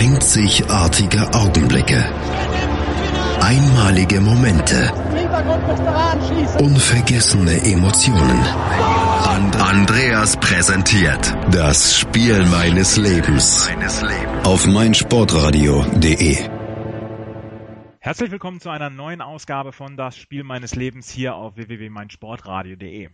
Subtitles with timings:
[0.00, 2.02] Einzigartige Augenblicke.
[3.38, 4.90] Einmalige Momente.
[6.58, 8.40] Unvergessene Emotionen.
[9.28, 13.68] And Andreas präsentiert das Spiel meines Lebens
[14.44, 16.48] auf meinsportradio.de.
[18.00, 23.10] Herzlich willkommen zu einer neuen Ausgabe von Das Spiel meines Lebens hier auf www.meinsportradio.de.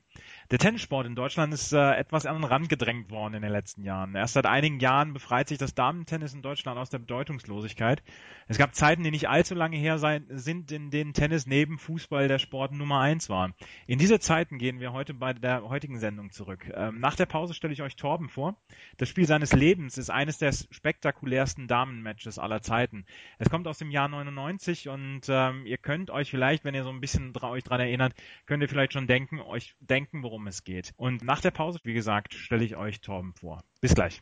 [0.53, 3.83] Der Tennissport in Deutschland ist äh, etwas an den Rand gedrängt worden in den letzten
[3.83, 4.15] Jahren.
[4.15, 8.01] Erst seit einigen Jahren befreit sich das Damentennis in Deutschland aus der Bedeutungslosigkeit.
[8.49, 12.29] Es gab Zeiten, die nicht allzu lange her sein, sind, in denen Tennis neben Fußball
[12.29, 13.53] der Sport Nummer eins war.
[13.89, 16.71] In diese Zeiten gehen wir heute bei der heutigen Sendung zurück.
[16.73, 18.57] Ähm, nach der Pause stelle ich euch Torben vor.
[18.99, 23.05] Das Spiel seines Lebens ist eines der spektakulärsten Damenmatches aller Zeiten.
[23.39, 26.91] Es kommt aus dem Jahr 99 und ähm, ihr könnt euch vielleicht, wenn ihr so
[26.91, 28.15] ein bisschen dra euch dran erinnert,
[28.47, 30.93] könnt ihr vielleicht schon denken, euch denken, worum worum es geht.
[30.99, 33.65] Und nach der Pause, wie gesagt, stelle ich euch Torben vor.
[33.87, 34.21] Bis gleich.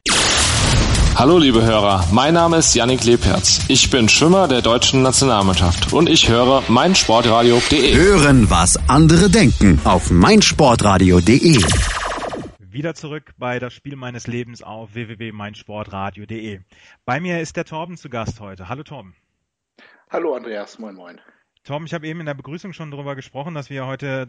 [1.16, 3.64] Hallo liebe Hörer, mein Name ist Yannick Lebherz.
[3.68, 7.94] Ich bin Schwimmer der deutschen Nationalmannschaft und ich höre meinsportradio.de.
[7.94, 11.62] Hören, was andere denken auf meinsportradio.de.
[12.61, 16.61] Wieder zurück bei das Spiel meines Lebens auf www.meinsportradio.de.
[17.06, 18.69] Bei mir ist der Torben zu Gast heute.
[18.69, 19.14] Hallo Torben.
[20.11, 21.19] Hallo Andreas, moin moin.
[21.65, 24.29] Tom, ich habe eben in der Begrüßung schon darüber gesprochen, dass wir heute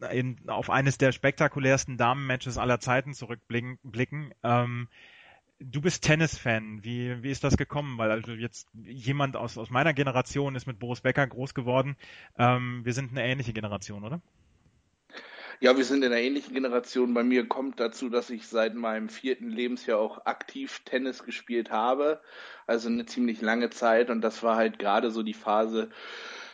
[0.00, 4.34] äh, in, auf eines der spektakulärsten Damenmatches aller Zeiten zurückblicken.
[4.42, 4.88] Ähm,
[5.60, 6.82] du bist Tennis-Fan.
[6.82, 7.98] Wie, wie ist das gekommen?
[7.98, 11.96] Weil also jetzt jemand aus, aus meiner Generation ist mit Boris Becker groß geworden.
[12.36, 14.20] Ähm, wir sind eine ähnliche Generation, oder?
[15.60, 17.14] Ja, wir sind in einer ähnlichen Generation.
[17.14, 22.20] Bei mir kommt dazu, dass ich seit meinem vierten Lebensjahr auch aktiv Tennis gespielt habe.
[22.66, 24.10] Also eine ziemlich lange Zeit.
[24.10, 25.90] Und das war halt gerade so die Phase,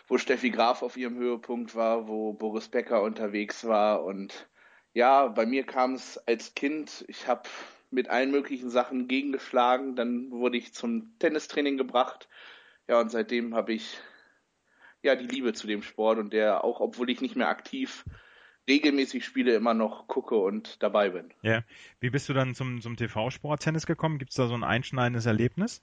[0.09, 4.05] wo Steffi Graf auf ihrem Höhepunkt war, wo Boris Becker unterwegs war.
[4.05, 4.49] Und
[4.95, 7.49] ja, bei mir kam es als Kind, ich habe
[7.91, 12.29] mit allen möglichen Sachen gegengeschlagen, dann wurde ich zum Tennistraining gebracht.
[12.89, 13.99] Ja, und seitdem habe ich
[15.03, 18.05] ja die Liebe zu dem Sport und der auch, obwohl ich nicht mehr aktiv
[18.69, 21.33] regelmäßig spiele, immer noch gucke und dabei bin.
[21.43, 21.65] Ja.
[22.01, 24.19] Wie bist du dann zum, zum TV-Sport Tennis gekommen?
[24.19, 25.83] Gibt es da so ein einschneidendes Erlebnis?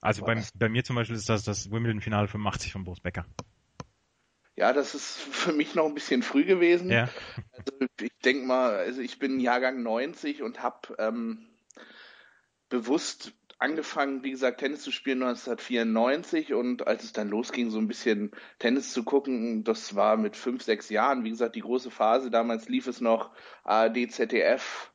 [0.00, 3.26] Also bei, bei, mir zum Beispiel ist das das Wimbledon-Finale 85 von Boris Becker.
[4.56, 6.90] Ja, das ist für mich noch ein bisschen früh gewesen.
[6.90, 7.08] Ja.
[7.52, 11.46] Also ich denke mal, also ich bin Jahrgang 90 und habe ähm,
[12.68, 17.88] bewusst angefangen, wie gesagt, Tennis zu spielen 1994 und als es dann losging, so ein
[17.88, 22.30] bisschen Tennis zu gucken, das war mit fünf, sechs Jahren, wie gesagt, die große Phase.
[22.30, 23.30] Damals lief es noch
[23.64, 24.92] ARD, ZDF,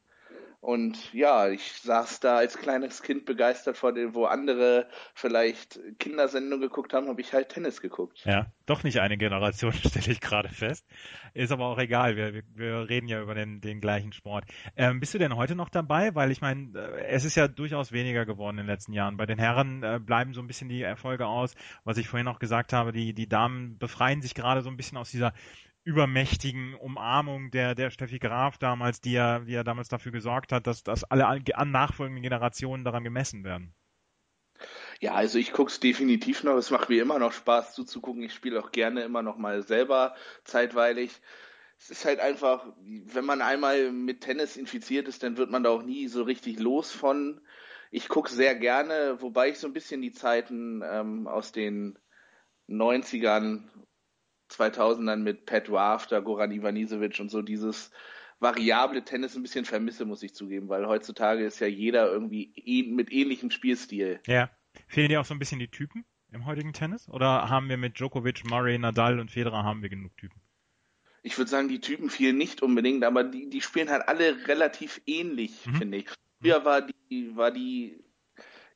[0.62, 6.62] und ja, ich saß da als kleines Kind begeistert vor dem, wo andere vielleicht Kindersendungen
[6.62, 8.24] geguckt haben, habe ich halt Tennis geguckt.
[8.26, 10.86] Ja, doch nicht eine Generation, stelle ich gerade fest.
[11.34, 14.46] Ist aber auch egal, wir, wir reden ja über den, den gleichen Sport.
[14.76, 16.14] Ähm, bist du denn heute noch dabei?
[16.14, 19.18] Weil ich meine, äh, es ist ja durchaus weniger geworden in den letzten Jahren.
[19.18, 21.56] Bei den Herren äh, bleiben so ein bisschen die Erfolge aus.
[21.86, 25.00] Was ich vorhin auch gesagt habe, die, die Damen befreien sich gerade so ein bisschen
[25.00, 25.34] aus dieser
[25.84, 30.68] übermächtigen Umarmung der, der Steffi Graf damals, die ja, die ja damals dafür gesorgt hat,
[30.68, 33.74] dass, dass alle an nachfolgenden Generationen daran gemessen werden.
[35.00, 36.56] Ja, also ich gucke es definitiv noch.
[36.58, 38.22] Es macht mir immer noch Spaß zuzugucken.
[38.22, 41.19] Ich spiele auch gerne immer noch mal selber zeitweilig.
[41.80, 45.72] Es ist halt einfach, wenn man einmal mit Tennis infiziert ist, dann wird man da
[45.72, 47.42] auch nie so richtig los von.
[47.90, 51.98] Ich gucke sehr gerne, wobei ich so ein bisschen die Zeiten ähm, aus den
[52.69, 53.63] 90ern
[54.51, 57.91] 2000ern mit Pat Rafter, Goran Ivanisevic und so dieses
[58.39, 62.51] variable Tennis ein bisschen vermisse, muss ich zugeben, weil heutzutage ist ja jeder irgendwie
[62.89, 64.19] mit ähnlichem Spielstil.
[64.25, 64.50] Ja.
[64.88, 67.07] Fehlen dir auch so ein bisschen die Typen im heutigen Tennis?
[67.09, 70.41] Oder haben wir mit Djokovic, Murray, Nadal und Federer haben wir genug Typen?
[71.23, 75.01] Ich würde sagen, die Typen fehlen nicht unbedingt, aber die, die spielen halt alle relativ
[75.06, 75.75] ähnlich, mhm.
[75.75, 76.09] finde ich.
[76.41, 78.03] Früher war die, war die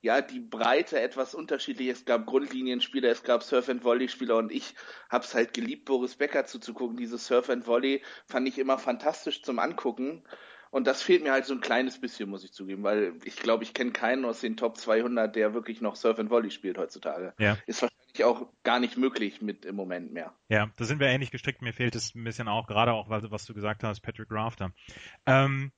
[0.01, 1.89] ja, die Breite etwas unterschiedlich.
[1.89, 4.75] Es gab Grundlinienspieler, es gab Surf-and-Volley-Spieler und ich
[5.09, 6.97] habe es halt geliebt, Boris Becker zuzugucken.
[6.97, 10.23] Dieses Surf-and-Volley fand ich immer fantastisch zum Angucken.
[10.75, 13.63] Und das fehlt mir halt so ein kleines bisschen, muss ich zugeben, weil ich glaube,
[13.63, 17.33] ich kenne keinen aus den Top 200, der wirklich noch Surf and Volley spielt heutzutage.
[17.39, 17.57] Ja.
[17.65, 20.33] Ist wahrscheinlich auch gar nicht möglich mit im Moment mehr.
[20.49, 21.61] Ja, da sind wir ähnlich gestrickt.
[21.61, 24.73] Mir fehlt es ein bisschen auch, gerade auch, was du gesagt hast, Patrick Rafter.
[25.25, 25.71] Ähm,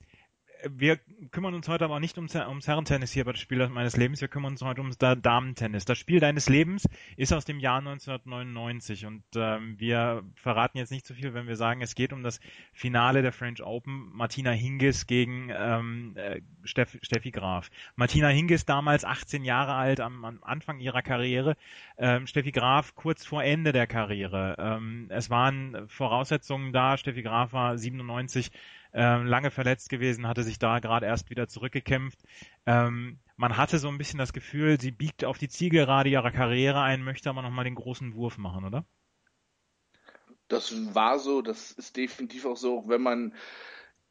[0.76, 1.00] wir
[1.32, 4.28] kümmern uns heute aber nicht ums, ums Herrentennis hier bei das Spiel meines Lebens, wir
[4.28, 5.86] kümmern uns heute ums Damentennis.
[5.86, 11.06] Das Spiel deines Lebens ist aus dem Jahr 1999 und ähm, wir verraten jetzt nicht
[11.06, 12.40] zu viel, wenn wir sagen, es geht um das
[12.74, 17.70] Finale der French Open, Martina Hingis gegen ähm, äh, Steff, Steffi Graf.
[17.96, 21.56] Martina Hingis damals 18 Jahre alt am, am Anfang ihrer Karriere,
[21.98, 24.56] ähm, Steffi Graf kurz vor Ende der Karriere.
[24.60, 28.52] Ähm, es waren Voraussetzungen da, Steffi Graf war 97
[28.94, 32.20] ähm, lange verletzt gewesen, hatte sich da gerade erst wieder zurückgekämpft.
[32.66, 36.82] Ähm, man hatte so ein bisschen das Gefühl, sie biegt auf die Zielgerade ihrer Karriere
[36.82, 38.86] ein, möchte aber nochmal den großen Wurf machen, oder?
[40.48, 43.34] Das war so, das ist definitiv auch so, wenn man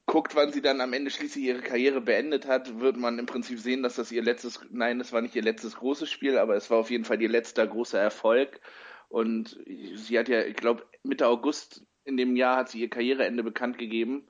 [0.06, 3.58] guckt, wann sie dann am Ende schließlich ihre Karriere beendet hat, wird man im Prinzip
[3.58, 6.70] sehen, dass das ihr letztes, nein, es war nicht ihr letztes großes Spiel, aber es
[6.70, 8.61] war auf jeden Fall ihr letzter großer Erfolg.
[9.08, 9.58] Und
[9.94, 13.78] sie hat ja, ich glaube, Mitte August in dem Jahr hat sie ihr Karriereende bekannt
[13.78, 14.28] gegeben.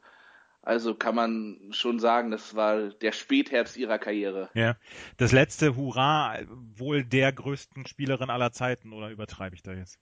[0.66, 4.50] Also kann man schon sagen, das war der Spätherbst ihrer Karriere.
[4.52, 4.76] Ja,
[5.16, 6.40] das letzte Hurra
[6.74, 10.00] wohl der größten Spielerin aller Zeiten, oder übertreibe ich da jetzt?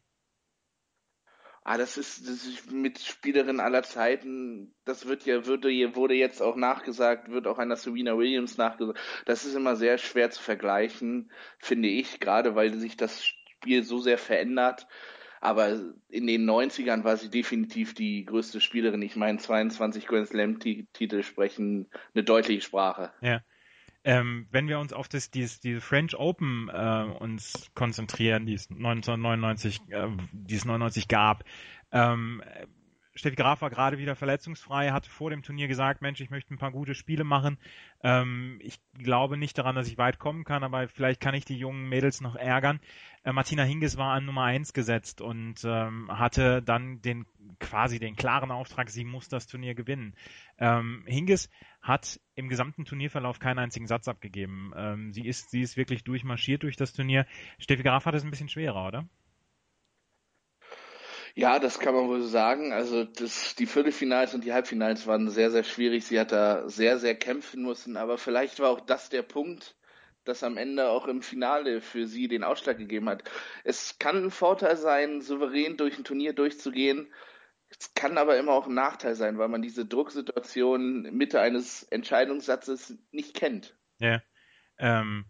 [1.64, 6.40] Ah, das ist, das ist mit Spielerin aller Zeiten, das wird ja, würde, wurde jetzt
[6.40, 8.98] auch nachgesagt, wird auch einer Serena Williams nachgesagt.
[9.26, 13.98] Das ist immer sehr schwer zu vergleichen, finde ich, gerade weil sich das Spiel so
[13.98, 14.86] sehr verändert.
[15.44, 19.02] Aber in den 90ern war sie definitiv die größte Spielerin.
[19.02, 23.12] Ich meine, 22 Grand Slam-Titel sprechen eine deutliche Sprache.
[23.20, 23.42] Ja.
[24.04, 28.70] Ähm, wenn wir uns auf das, dieses, diese French Open äh, uns konzentrieren, die es
[28.70, 31.44] 1999, äh, die es 99 gab,
[31.92, 32.42] ähm,
[33.16, 36.58] Steffi Graf war gerade wieder verletzungsfrei, hatte vor dem Turnier gesagt, Mensch, ich möchte ein
[36.58, 37.58] paar gute Spiele machen.
[38.02, 41.56] Ähm, ich glaube nicht daran, dass ich weit kommen kann, aber vielleicht kann ich die
[41.56, 42.80] jungen Mädels noch ärgern.
[43.22, 47.24] Äh, Martina Hingis war an Nummer eins gesetzt und ähm, hatte dann den
[47.60, 50.16] quasi den klaren Auftrag, sie muss das Turnier gewinnen.
[50.58, 51.50] Ähm, Hingis
[51.82, 54.72] hat im gesamten Turnierverlauf keinen einzigen Satz abgegeben.
[54.76, 57.26] Ähm, sie ist sie ist wirklich durchmarschiert durch das Turnier.
[57.60, 59.08] Steffi Graf hat es ein bisschen schwerer, oder?
[61.36, 62.72] Ja, das kann man wohl sagen.
[62.72, 66.06] Also das, die Viertelfinals und die Halbfinals waren sehr, sehr schwierig.
[66.06, 67.96] Sie hat da sehr, sehr kämpfen müssen.
[67.96, 69.74] Aber vielleicht war auch das der Punkt,
[70.24, 73.24] das am Ende auch im Finale für sie den Ausschlag gegeben hat.
[73.64, 77.12] Es kann ein Vorteil sein, souverän durch ein Turnier durchzugehen.
[77.68, 82.96] Es kann aber immer auch ein Nachteil sein, weil man diese Drucksituation Mitte eines Entscheidungssatzes
[83.10, 83.76] nicht kennt.
[83.98, 84.22] Ja.
[84.78, 85.24] Ähm,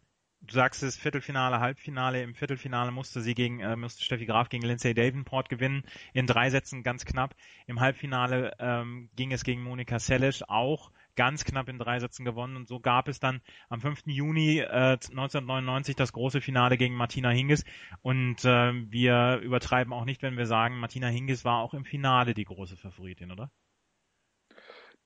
[0.46, 2.22] du sagst es, Viertelfinale, Halbfinale.
[2.22, 5.84] Im Viertelfinale musste sie gegen, äh, musste Steffi Graf gegen Lindsay Davenport gewinnen.
[6.12, 7.34] In drei Sätzen ganz knapp.
[7.66, 12.56] Im Halbfinale ähm, ging es gegen Monika Seles auch ganz knapp in drei Sätzen gewonnen.
[12.56, 14.02] Und so gab es dann am 5.
[14.06, 17.64] Juni äh, 1999 das große Finale gegen Martina Hingis.
[18.02, 22.34] Und äh, wir übertreiben auch nicht, wenn wir sagen, Martina Hingis war auch im Finale
[22.34, 23.50] die große Favoritin, oder?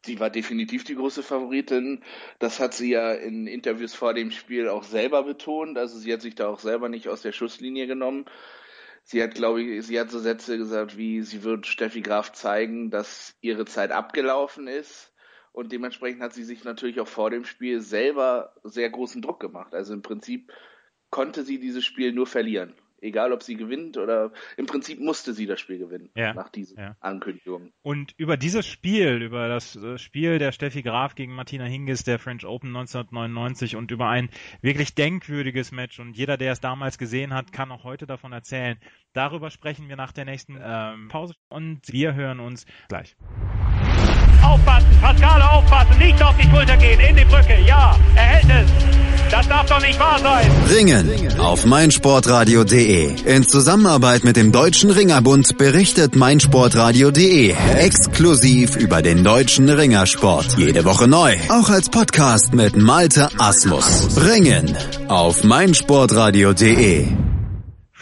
[0.05, 2.03] Sie war definitiv die große Favoritin.
[2.39, 5.77] Das hat sie ja in Interviews vor dem Spiel auch selber betont.
[5.77, 8.27] Also sie hat sich da auch selber nicht aus der Schusslinie genommen.
[9.03, 12.91] Sie hat, glaube ich, sie hat so Sätze gesagt wie, sie wird Steffi Graf zeigen,
[12.91, 15.13] dass ihre Zeit abgelaufen ist.
[15.53, 19.75] Und dementsprechend hat sie sich natürlich auch vor dem Spiel selber sehr großen Druck gemacht.
[19.75, 20.53] Also im Prinzip
[21.11, 25.47] konnte sie dieses Spiel nur verlieren egal ob sie gewinnt oder im Prinzip musste sie
[25.47, 26.97] das Spiel gewinnen ja, nach dieser ja.
[27.01, 27.73] Ankündigung.
[27.83, 32.19] Und über dieses Spiel, über das äh, Spiel der Steffi Graf gegen Martina Hingis der
[32.19, 34.31] French Open 1999 und über ein
[34.61, 38.79] wirklich denkwürdiges Match und jeder, der es damals gesehen hat, kann auch heute davon erzählen.
[39.13, 43.17] Darüber sprechen wir nach der nächsten ähm, Pause und wir hören uns gleich.
[44.43, 49.18] Aufpassen, Pascale aufpassen, nicht auf die Schulter gehen, in die Brücke, ja, er hält es.
[49.31, 50.51] Das darf doch nicht wahr sein.
[50.71, 53.15] Ringen auf meinsportradio.de.
[53.25, 60.57] In Zusammenarbeit mit dem Deutschen Ringerbund berichtet meinsportradio.de exklusiv über den deutschen Ringersport.
[60.57, 64.09] Jede Woche neu, auch als Podcast mit Malte Asmus.
[64.17, 64.77] Ringen
[65.09, 67.07] auf meinsportradio.de.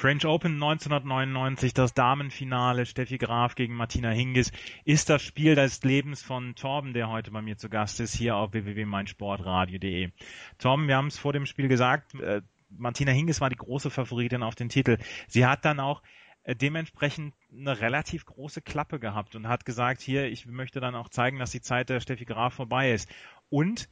[0.07, 4.53] French Open 1999, das Damenfinale, Steffi Graf gegen Martina Hingis,
[4.85, 8.37] ist das Spiel des Lebens von Torben, der heute bei mir zu Gast ist, hier
[8.37, 10.13] auf www.meinsportradio.de.
[10.59, 14.45] Torben, wir haben es vor dem Spiel gesagt, äh, Martina Hingis war die große Favoritin
[14.45, 14.99] auf den Titel.
[15.27, 16.03] Sie hat dann auch
[16.45, 21.09] äh, dementsprechend eine relativ große Klappe gehabt und hat gesagt, hier, ich möchte dann auch
[21.09, 23.11] zeigen, dass die Zeit der Steffi Graf vorbei ist.
[23.49, 23.89] Und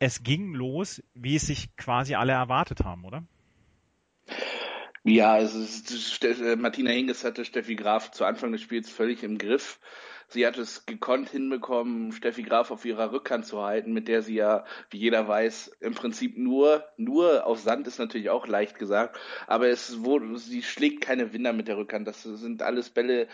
[0.00, 3.24] es ging los, wie es sich quasi alle erwartet haben, oder?
[5.08, 5.60] Ja, also
[6.26, 9.78] äh, Martina Hingis hatte Steffi Graf zu Anfang des Spiels völlig im Griff.
[10.26, 14.34] Sie hat es gekonnt hinbekommen, Steffi Graf auf ihrer Rückhand zu halten, mit der sie
[14.34, 19.16] ja, wie jeder weiß, im Prinzip nur, nur auf Sand ist natürlich auch leicht gesagt,
[19.46, 22.08] aber es wurde, sie schlägt keine Winder mit der Rückhand.
[22.08, 23.28] Das sind alles Bälle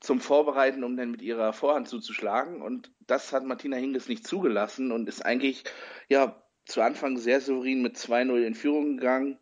[0.00, 2.62] zum Vorbereiten, um dann mit ihrer Vorhand zuzuschlagen.
[2.62, 5.64] Und das hat Martina Hingis nicht zugelassen und ist eigentlich,
[6.08, 9.38] ja, zu Anfang sehr souverän mit 2-0 in Führung gegangen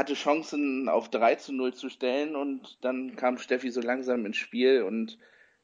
[0.00, 4.38] hatte Chancen auf 3 zu 0 zu stellen und dann kam Steffi so langsam ins
[4.38, 5.18] Spiel und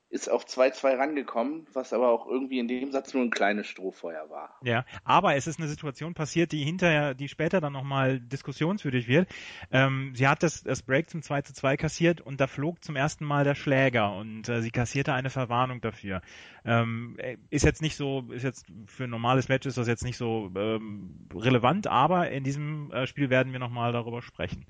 [0.08, 4.30] ist auf 2-2 rangekommen, was aber auch irgendwie in dem Satz nur ein kleines Strohfeuer
[4.30, 4.56] war.
[4.62, 9.28] Ja, aber es ist eine Situation passiert, die hinterher, die später dann nochmal diskussionswürdig wird.
[9.72, 12.94] Ähm, sie hat das, das Break zum 2 zu 2 kassiert und da flog zum
[12.94, 16.22] ersten Mal der Schläger und äh, sie kassierte eine Verwarnung dafür.
[16.64, 17.16] Ähm,
[17.50, 20.52] ist jetzt nicht so, ist jetzt für ein normales Match ist das jetzt nicht so
[20.56, 24.66] ähm, relevant, aber in diesem äh, Spiel werden wir nochmal darüber sprechen.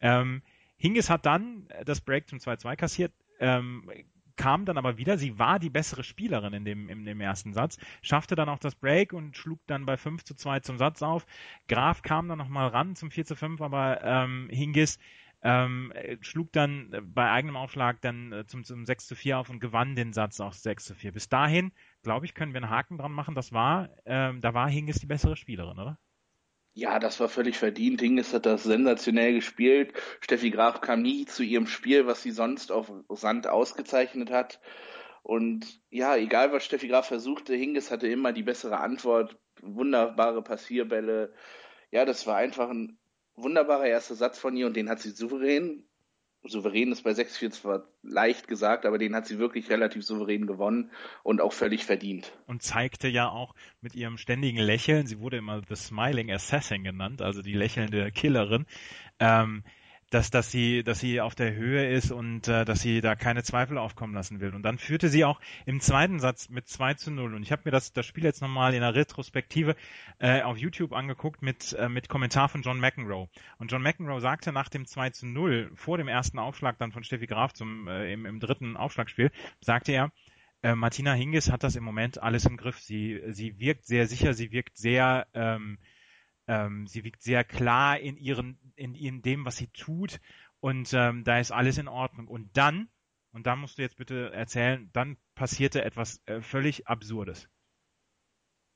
[0.00, 0.42] Ähm,
[0.76, 3.88] Hingis hat dann das Break zum 2-2 kassiert, ähm,
[4.36, 7.78] kam dann aber wieder, sie war die bessere Spielerin in dem, in dem ersten Satz,
[8.02, 11.26] schaffte dann auch das Break und schlug dann bei 5 zu 2 zum Satz auf.
[11.68, 14.98] Graf kam dann nochmal ran zum 4 zu 5, aber ähm, Hingis
[15.42, 19.60] ähm, schlug dann bei eigenem Aufschlag dann äh, zum, zum 6 zu 4 auf und
[19.60, 21.12] gewann den Satz auch 6 zu 4.
[21.12, 23.34] Bis dahin, glaube ich, können wir einen Haken dran machen.
[23.34, 25.98] Das war, ähm, da war Hingis die bessere Spielerin, oder?
[26.78, 28.02] Ja, das war völlig verdient.
[28.02, 29.94] Hingis hat das sensationell gespielt.
[30.20, 34.60] Steffi Graf kam nie zu ihrem Spiel, was sie sonst auf Sand ausgezeichnet hat.
[35.22, 39.38] Und ja, egal was Steffi Graf versuchte, Hingis hatte immer die bessere Antwort.
[39.62, 41.32] Wunderbare Passierbälle.
[41.90, 42.98] Ja, das war einfach ein
[43.36, 45.88] wunderbarer erster Satz von ihr und den hat sie souverän
[46.48, 50.90] souverän ist bei 6-4 zwar leicht gesagt, aber den hat sie wirklich relativ souverän gewonnen
[51.22, 52.32] und auch völlig verdient.
[52.46, 57.22] Und zeigte ja auch mit ihrem ständigen Lächeln, sie wurde immer The Smiling Assassin genannt,
[57.22, 58.66] also die lächelnde Killerin,
[59.18, 59.64] ähm,
[60.10, 63.42] dass, dass sie, dass sie auf der Höhe ist und äh, dass sie da keine
[63.42, 64.54] Zweifel aufkommen lassen will.
[64.54, 67.34] Und dann führte sie auch im zweiten Satz mit 2 zu 0.
[67.34, 69.74] Und ich habe mir das, das Spiel jetzt nochmal in der Retrospektive
[70.18, 73.28] äh, auf YouTube angeguckt mit, äh, mit Kommentar von John McEnroe.
[73.58, 77.02] Und John McEnroe sagte nach dem 2 zu 0, vor dem ersten Aufschlag dann von
[77.02, 80.12] Steffi Graf zum, äh, im, im dritten Aufschlagspiel, sagte er,
[80.62, 82.78] äh, Martina Hingis hat das im Moment alles im Griff.
[82.78, 85.78] Sie, sie wirkt sehr sicher, sie wirkt sehr, ähm,
[86.46, 90.20] ähm, sie wirkt sehr klar in ihren, in, in dem, was sie tut
[90.60, 92.28] und ähm, da ist alles in Ordnung.
[92.28, 92.88] Und dann,
[93.32, 97.48] und da musst du jetzt bitte erzählen, dann passierte etwas äh, völlig Absurdes.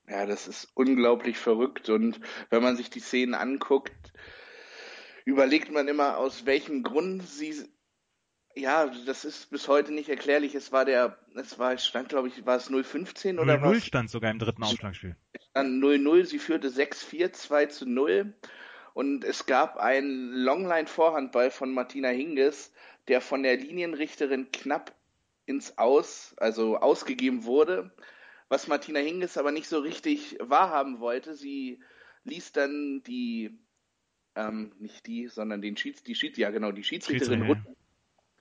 [0.08, 4.12] Ja, das ist unglaublich verrückt und wenn man sich die Szenen anguckt,
[5.24, 7.64] überlegt man immer, aus welchem Grund sie
[8.54, 10.54] ja, das ist bis heute nicht erklärlich.
[10.54, 13.84] Es war der, es war, stand, glaube ich, war es 015 oder 0 was?
[13.84, 15.16] stand sogar im dritten Aufschlagspiel.
[15.50, 18.34] Stand 0-0, sie führte 6-4, 2 zu 0.
[18.92, 22.72] Und es gab einen Longline-Vorhandball von Martina Hingis,
[23.08, 24.94] der von der Linienrichterin knapp
[25.46, 27.92] ins Aus, also ausgegeben wurde,
[28.48, 31.34] was Martina Hingis aber nicht so richtig wahrhaben wollte.
[31.34, 31.80] Sie
[32.24, 33.58] ließ dann die,
[34.34, 37.76] ähm, nicht die, sondern den Schieds, die Schieds, ja genau, die Schiedsrichterin runter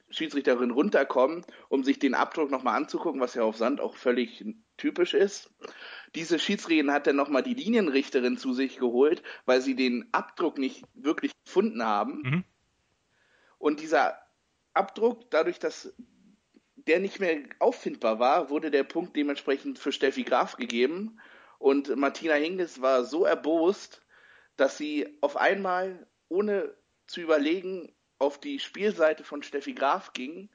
[0.10, 4.44] Schiedsrichterin runterkommen, um sich den Abdruck nochmal anzugucken, was ja auf Sand auch völlig
[4.78, 5.51] typisch ist.
[6.16, 10.84] Diese Schiedsrichterin hat dann nochmal die Linienrichterin zu sich geholt, weil sie den Abdruck nicht
[10.94, 12.22] wirklich gefunden haben.
[12.24, 12.44] Mhm.
[13.58, 14.18] Und dieser
[14.74, 15.94] Abdruck, dadurch, dass
[16.75, 21.20] der nicht mehr auffindbar war, wurde der Punkt dementsprechend für Steffi Graf gegeben.
[21.60, 24.01] Und Martina Hingis war so erbost,
[24.56, 26.74] dass sie auf einmal, ohne
[27.06, 30.50] zu überlegen, auf die Spielseite von Steffi Graf ging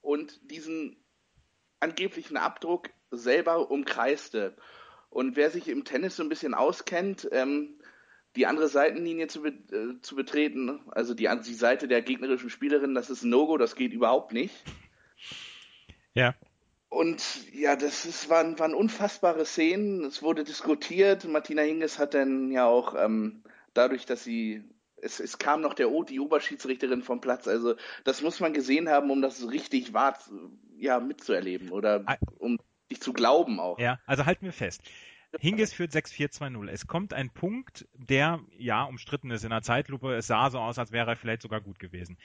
[0.00, 0.96] und diesen
[1.80, 4.56] angeblichen Abdruck selber umkreiste.
[5.10, 7.78] Und wer sich im Tennis so ein bisschen auskennt, ähm,
[8.34, 12.94] die andere Seitenlinie zu, be äh, zu betreten, also die, die Seite der gegnerischen Spielerin,
[12.94, 14.54] das ist ein No-Go, das geht überhaupt nicht.
[16.14, 16.34] Ja.
[16.88, 20.04] Und ja, das ist, waren, waren unfassbare Szenen.
[20.04, 21.24] Es wurde diskutiert.
[21.26, 23.42] Martina Hingis hat dann ja auch ähm,
[23.72, 24.62] dadurch, dass sie
[25.02, 27.46] es, es kam noch der o, die Oberschiedsrichterin vom Platz.
[27.48, 30.18] Also das muss man gesehen haben, um das richtig wahr
[30.78, 32.04] ja, mitzuerleben oder
[32.38, 32.58] um
[32.90, 33.78] dich zu glauben auch.
[33.78, 34.82] Ja, also halten wir fest.
[35.40, 36.68] Hingis führt 6-4-2-0.
[36.68, 40.14] Es kommt ein Punkt, der ja umstritten ist in der Zeitlupe.
[40.14, 42.18] Es sah so aus, als wäre er vielleicht sogar gut gewesen.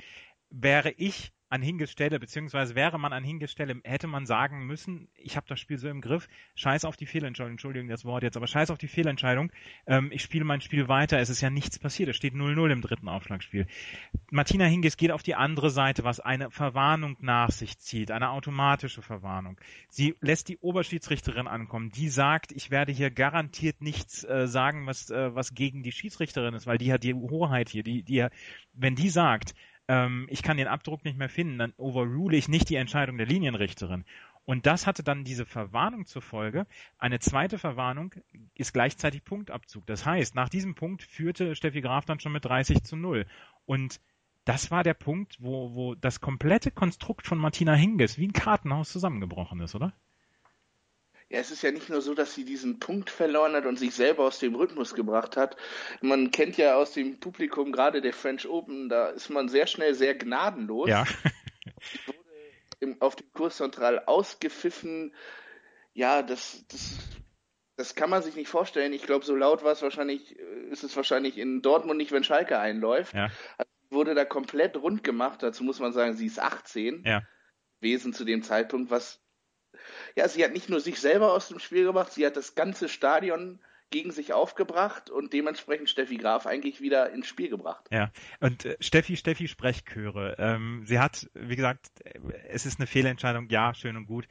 [0.49, 5.07] Wäre ich an Hinges Stelle, beziehungsweise wäre man an Hinges Stelle, hätte man sagen müssen,
[5.15, 8.35] ich habe das Spiel so im Griff, scheiß auf die Fehlentscheidung, Entschuldigung das Wort jetzt,
[8.35, 9.51] aber scheiß auf die Fehlentscheidung,
[9.85, 12.81] ähm, ich spiele mein Spiel weiter, es ist ja nichts passiert, es steht 0-0 im
[12.81, 13.65] dritten Aufschlagspiel.
[14.29, 19.01] Martina Hingis geht auf die andere Seite, was eine Verwarnung nach sich zieht, eine automatische
[19.01, 19.57] Verwarnung.
[19.89, 25.09] Sie lässt die Oberschiedsrichterin ankommen, die sagt, ich werde hier garantiert nichts äh, sagen, was,
[25.09, 28.27] äh, was gegen die Schiedsrichterin ist, weil die hat die Hoheit hier, die, die,
[28.73, 29.53] wenn die sagt,
[29.87, 33.27] ähm, ich kann den Abdruck nicht mehr finden, dann overrule ich nicht die Entscheidung der
[33.27, 34.05] Linienrichterin.
[34.45, 36.67] Und das hatte dann diese Verwarnung zur Folge.
[36.97, 38.15] Eine zweite Verwarnung
[38.55, 39.85] ist gleichzeitig Punktabzug.
[39.85, 43.25] Das heißt, nach diesem Punkt führte Steffi Graf dann schon mit 30 zu 0.
[43.65, 43.99] Und
[44.45, 48.89] das war der Punkt, wo, wo das komplette Konstrukt von Martina Hingis wie ein Kartenhaus
[48.89, 49.91] zusammengebrochen ist, oder?
[51.29, 53.93] Ja, es ist ja nicht nur so, dass sie diesen Punkt verloren hat und sich
[53.93, 55.57] selber aus dem Rhythmus gebracht hat.
[55.99, 59.93] Man kennt ja aus dem Publikum gerade der French Open, da ist man sehr schnell
[59.93, 60.87] sehr gnadenlos.
[60.87, 61.05] Ja.
[62.79, 65.13] Im, auf dem Kurs Central ausgepfiffen.
[65.93, 66.97] Ja, das, das,
[67.75, 68.93] das kann man sich nicht vorstellen.
[68.93, 72.23] Ich glaube, so laut war es wahrscheinlich, äh, ist es wahrscheinlich in Dortmund nicht, wenn
[72.23, 73.13] Schalke einläuft.
[73.13, 73.31] Ja.
[73.57, 75.43] Also wurde da komplett rund gemacht.
[75.43, 77.23] Dazu muss man sagen, sie ist 18 ja.
[77.81, 79.21] gewesen zu dem Zeitpunkt, was
[80.15, 82.89] ja, sie hat nicht nur sich selber aus dem Spiel gemacht, sie hat das ganze
[82.89, 83.59] Stadion
[83.89, 87.85] gegen sich aufgebracht und dementsprechend Steffi Graf eigentlich wieder ins Spiel gebracht.
[87.91, 90.35] Ja, und äh, Steffi, Steffi Sprechchöre.
[90.39, 91.87] Ähm, sie hat, wie gesagt,
[92.49, 94.27] es ist eine Fehlentscheidung, ja, schön und gut.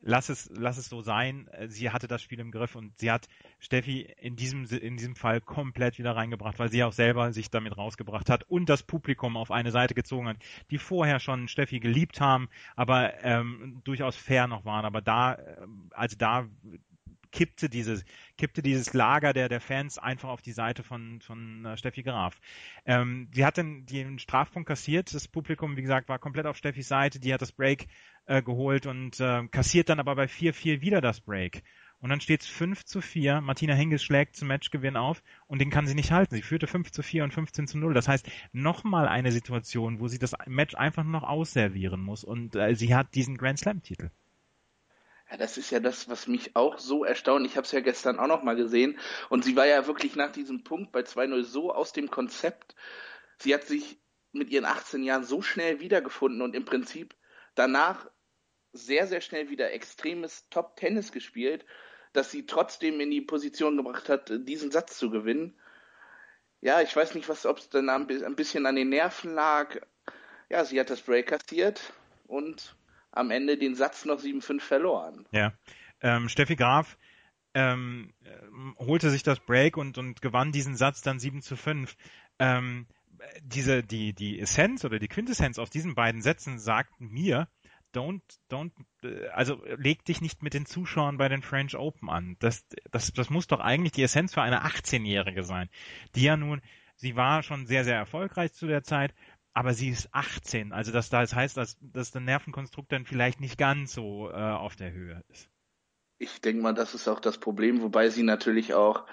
[0.00, 1.50] Lass es, lass es so sein.
[1.66, 3.28] Sie hatte das Spiel im Griff und sie hat
[3.58, 7.76] Steffi in diesem, in diesem Fall komplett wieder reingebracht, weil sie auch selber sich damit
[7.76, 10.36] rausgebracht hat und das Publikum auf eine Seite gezogen hat,
[10.70, 14.84] die vorher schon Steffi geliebt haben, aber ähm, durchaus fair noch waren.
[14.84, 15.36] Aber da,
[15.90, 16.48] also da
[17.30, 18.04] kippte dieses,
[18.36, 22.40] kippte dieses Lager der, der Fans einfach auf die Seite von, von uh, Steffi Graf.
[22.86, 25.14] Ähm, sie hat dann den Strafpunkt kassiert.
[25.14, 27.20] Das Publikum, wie gesagt, war komplett auf Steffis Seite.
[27.20, 27.86] Die hat das Break
[28.26, 31.62] äh, geholt und äh, kassiert dann aber bei 4-4 wieder das Break.
[32.00, 33.40] Und dann steht es 5 zu 4.
[33.40, 36.36] Martina Hingis schlägt zum Matchgewinn auf und den kann sie nicht halten.
[36.36, 37.92] Sie führte 5 zu 4 und 15 zu 0.
[37.92, 42.74] Das heißt, nochmal eine Situation, wo sie das Match einfach noch ausservieren muss und äh,
[42.74, 44.10] sie hat diesen Grand Slam-Titel.
[45.30, 47.46] Ja, das ist ja das, was mich auch so erstaunt.
[47.46, 48.98] Ich habe es ja gestern auch noch mal gesehen.
[49.28, 52.74] Und sie war ja wirklich nach diesem Punkt bei 2-0 so aus dem Konzept.
[53.38, 54.00] Sie hat sich
[54.32, 57.14] mit ihren 18 Jahren so schnell wiedergefunden und im Prinzip
[57.54, 58.10] danach
[58.72, 61.64] sehr, sehr schnell wieder extremes Top-Tennis gespielt,
[62.12, 65.58] dass sie trotzdem in die Position gebracht hat, diesen Satz zu gewinnen.
[66.60, 68.06] Ja, ich weiß nicht, was, ob es dann ein
[68.36, 69.76] bisschen an den Nerven lag.
[70.48, 71.92] Ja, sie hat das Break kassiert
[72.26, 72.76] und
[73.10, 75.26] am Ende den Satz noch 7-5 verloren.
[75.32, 75.52] Ja.
[76.00, 76.96] Ähm, Steffi Graf
[77.54, 78.12] ähm,
[78.78, 81.96] holte sich das Break und, und gewann diesen Satz dann 7 zu 5.
[82.38, 82.86] Ähm,
[83.42, 87.48] diese, die, die Essenz oder die Quintessenz aus diesen beiden Sätzen sagt mir,
[87.94, 88.72] don't, don't,
[89.32, 92.36] also leg dich nicht mit den Zuschauern bei den French Open an.
[92.38, 95.68] Das, das, das muss doch eigentlich die Essenz für eine 18-Jährige sein,
[96.14, 96.60] die ja nun,
[96.96, 99.14] sie war schon sehr, sehr erfolgreich zu der Zeit,
[99.58, 100.72] aber sie ist 18.
[100.72, 104.76] Also das, das heißt, dass, dass der Nervenkonstrukt dann vielleicht nicht ganz so äh, auf
[104.76, 105.50] der Höhe ist.
[106.18, 109.04] Ich denke mal, das ist auch das Problem, wobei sie natürlich auch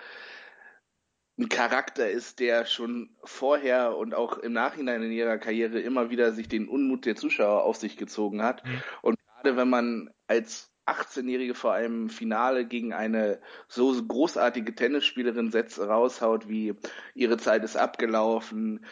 [1.39, 6.31] ein Charakter ist, der schon vorher und auch im Nachhinein in ihrer Karriere immer wieder
[6.31, 8.63] sich den Unmut der Zuschauer auf sich gezogen hat.
[8.63, 8.83] Mhm.
[9.01, 15.79] Und gerade wenn man als 18-Jährige vor einem Finale gegen eine so großartige Tennisspielerin setzt,
[15.79, 16.75] raushaut wie
[17.15, 18.85] ihre Zeit ist abgelaufen,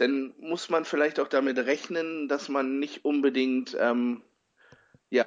[0.00, 4.22] dann muss man vielleicht auch damit rechnen, dass man nicht unbedingt ähm,
[5.10, 5.26] ja,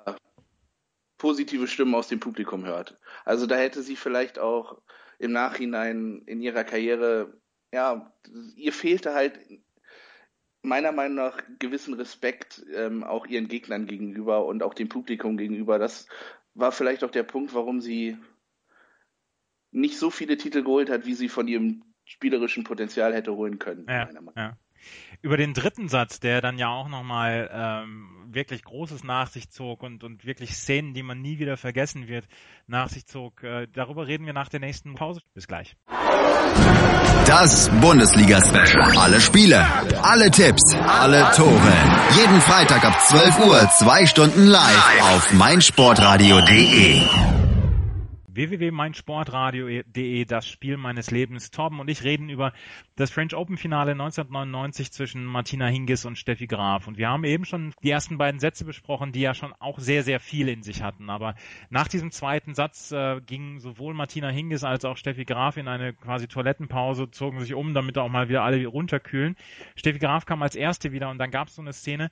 [1.18, 2.98] positive Stimmen aus dem Publikum hört.
[3.24, 4.82] Also da hätte sie vielleicht auch
[5.20, 7.40] im Nachhinein in ihrer Karriere,
[7.72, 8.12] ja,
[8.56, 9.40] ihr fehlte halt
[10.64, 15.78] meiner Meinung nach gewissen Respekt ähm, auch ihren Gegnern gegenüber und auch dem Publikum gegenüber.
[15.78, 16.08] Das
[16.56, 18.18] war vielleicht auch der Punkt, warum sie
[19.72, 23.86] nicht so viele Titel geholt hat, wie sie von ihrem spielerischen Potenzial hätte holen können.
[23.88, 24.58] Ja, ja.
[25.22, 29.84] Über den dritten Satz, der dann ja auch nochmal ähm, wirklich Großes nach sich zog
[29.84, 32.26] und, und wirklich Szenen, die man nie wieder vergessen wird,
[32.68, 35.22] nach sich zog, äh, darüber reden wir nach der nächsten Pause.
[35.34, 35.76] Bis gleich.
[37.26, 38.98] Das Bundesliga-Special.
[38.98, 39.66] Alle Spiele,
[40.02, 41.74] alle Tipps, alle Tore.
[42.18, 47.43] Jeden Freitag ab 12 Uhr, zwei Stunden live auf meinsportradio.de
[48.36, 51.52] www.meinsportradio.de, das Spiel meines Lebens.
[51.52, 52.54] Torben und ich reden über
[52.96, 56.88] das French Open Finale 1999 zwischen Martina Hingis und Steffi Graf.
[56.88, 60.04] Und wir haben eben schon die ersten beiden Sätze besprochen, die ja schon auch sehr,
[60.04, 61.10] sehr viel in sich hatten.
[61.10, 61.36] Aber
[61.70, 65.94] nach diesem zweiten Satz äh, gingen sowohl Martina Hingis als auch Steffi Graf in eine
[65.94, 69.36] quasi Toilettenpause, zogen sich um, damit auch mal wieder alle runterkühlen.
[69.76, 72.12] Steffi Graf kam als erste wieder und dann gab es so eine Szene,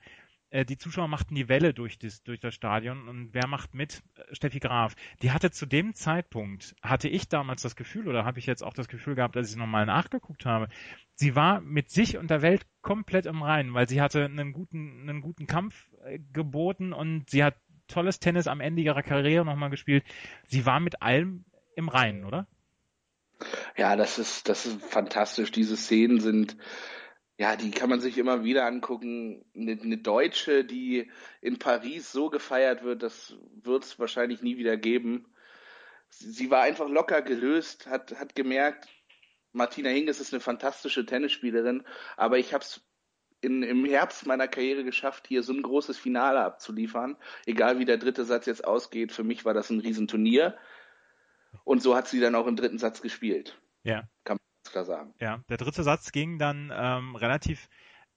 [0.52, 4.02] äh, die Zuschauer machten die Welle durch das, durch das Stadion und wer macht mit?
[4.16, 4.94] Äh, Steffi Graf.
[5.22, 8.74] Die hatte zu dem Zeitpunkt, hatte ich damals das Gefühl oder habe ich jetzt auch
[8.74, 10.68] das Gefühl gehabt, als ich nochmal nachgeguckt habe,
[11.14, 15.08] sie war mit sich und der Welt komplett im Reinen, weil sie hatte einen guten,
[15.08, 17.56] einen guten Kampf äh, geboten und sie hat
[17.88, 20.04] tolles Tennis am Ende ihrer Karriere nochmal gespielt.
[20.48, 21.44] Sie war mit allem
[21.76, 22.46] im Reinen, oder?
[23.76, 25.50] Ja, das ist, das ist fantastisch.
[25.50, 26.56] Diese Szenen sind,
[27.42, 29.44] ja, die kann man sich immer wieder angucken.
[29.56, 34.76] Eine, eine Deutsche, die in Paris so gefeiert wird, das wird es wahrscheinlich nie wieder
[34.76, 35.26] geben.
[36.08, 38.86] Sie, sie war einfach locker gelöst, hat, hat gemerkt,
[39.50, 41.82] Martina Hingis ist eine fantastische Tennisspielerin,
[42.16, 42.80] aber ich habe es
[43.40, 47.16] im Herbst meiner Karriere geschafft, hier so ein großes Finale abzuliefern.
[47.44, 50.56] Egal wie der dritte Satz jetzt ausgeht, für mich war das ein Riesenturnier.
[51.64, 53.60] Und so hat sie dann auch im dritten Satz gespielt.
[53.82, 54.04] Ja.
[54.22, 54.38] Kann
[54.72, 55.14] klar sagen.
[55.20, 57.68] Ja, der dritte Satz ging dann ähm, relativ,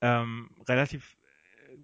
[0.01, 1.17] ähm, relativ
[1.69, 1.77] äh,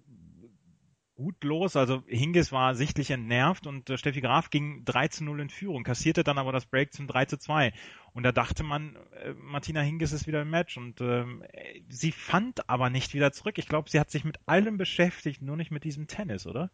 [1.14, 1.76] gut los.
[1.76, 5.84] Also Hingis war sichtlich entnervt und äh, Steffi Graf ging 3 zu 0 in Führung,
[5.84, 7.72] kassierte dann aber das Break zum 3 zu 2.
[8.12, 11.44] Und da dachte man, äh, Martina Hingis ist wieder im Match und ähm,
[11.88, 13.58] sie fand aber nicht wieder zurück.
[13.58, 16.70] Ich glaube, sie hat sich mit allem beschäftigt, nur nicht mit diesem Tennis, oder?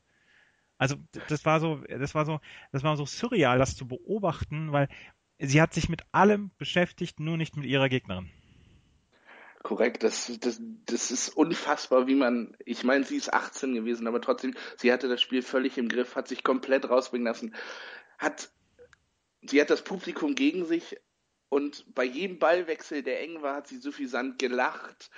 [0.78, 0.96] Also
[1.28, 4.88] das war so, das war so, das war so surreal, das zu beobachten, weil
[5.38, 8.30] sie hat sich mit allem beschäftigt, nur nicht mit ihrer Gegnerin.
[9.62, 14.20] Korrekt, das, das, das ist unfassbar, wie man, ich meine, sie ist 18 gewesen, aber
[14.20, 17.54] trotzdem, sie hatte das Spiel völlig im Griff, hat sich komplett rausbringen lassen,
[18.18, 18.50] hat,
[19.42, 20.96] sie hat das Publikum gegen sich
[21.48, 25.10] und bei jedem Ballwechsel, der eng war, hat sie suffisant gelacht,